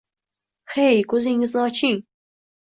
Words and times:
Hey, 0.75 0.97
koʻzingizni 1.13 1.63
oching 1.65 2.01